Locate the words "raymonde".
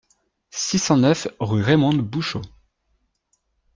1.61-2.01